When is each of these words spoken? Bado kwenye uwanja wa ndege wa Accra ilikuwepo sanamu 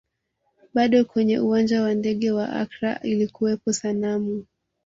Bado 0.73 1.05
kwenye 1.05 1.39
uwanja 1.39 1.81
wa 1.81 1.93
ndege 1.93 2.31
wa 2.31 2.49
Accra 2.49 2.99
ilikuwepo 3.01 3.73
sanamu 3.73 4.45